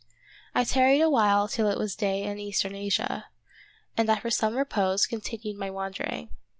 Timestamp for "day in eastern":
1.95-2.73